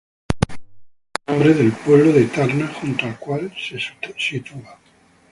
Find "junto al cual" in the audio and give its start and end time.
2.69-3.53